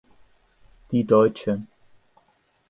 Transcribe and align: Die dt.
Die 0.91 1.03
dt. 1.05 1.61